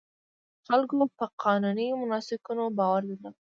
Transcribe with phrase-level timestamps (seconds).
[0.67, 3.33] خلکو په قانوني مناسکونو باور درلود.